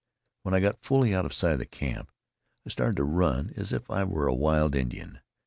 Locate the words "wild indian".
4.33-5.19